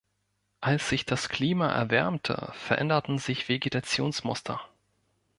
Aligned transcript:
Als 0.61 0.89
sich 0.89 1.05
das 1.05 1.29
Klima 1.29 1.71
erwärmte, 1.71 2.51
veränderten 2.55 3.19
sich 3.19 3.47
Vegetationsmuster. 3.49 4.67